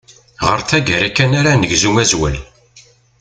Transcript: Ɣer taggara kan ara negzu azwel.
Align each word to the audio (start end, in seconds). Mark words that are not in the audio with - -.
Ɣer 0.45 0.59
taggara 0.69 1.09
kan 1.09 1.31
ara 1.39 1.51
negzu 1.55 1.91
azwel. 2.03 2.37